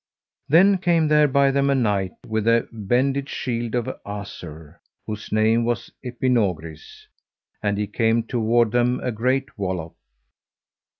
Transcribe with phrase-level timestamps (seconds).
[0.49, 5.63] Then came there by them a knight with a bended shield of azure, whose name
[5.63, 7.05] was Epinogris,
[7.61, 9.93] and he came toward them a great wallop.